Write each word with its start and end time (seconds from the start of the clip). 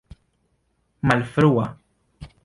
malfrua 1.07 1.67